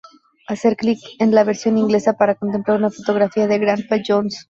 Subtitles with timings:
[0.47, 4.39] Hacer clic en la versión inglesa para contemplar una fotografía de Grandpa Jones.